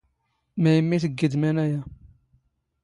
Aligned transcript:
ⵎⴰⵢⵎⵎⵉ 0.61 0.97
ⵜⴳⴳⵉⴷ 1.03 1.33
ⵎⴰⵏ 1.41 1.57
ⴰⵢⴰ? 1.63 1.79